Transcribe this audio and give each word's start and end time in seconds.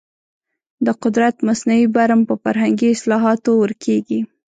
د 0.85 0.87
قدرت 1.03 1.35
مصنوعي 1.47 1.85
برم 1.95 2.21
په 2.29 2.35
فرهنګي 2.43 2.87
اصلاحاتو 2.95 3.51
ورکېږي. 3.57 4.19